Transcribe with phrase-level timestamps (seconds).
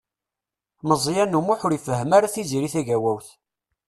[0.87, 3.27] Meẓyan U Muḥ ur ifehhem ara Tiziri Tagawawt.